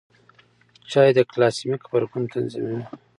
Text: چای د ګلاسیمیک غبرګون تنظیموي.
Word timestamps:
چای 0.91 1.09
د 1.15 1.19
ګلاسیمیک 1.31 1.81
غبرګون 1.89 2.23
تنظیموي. 2.33 2.83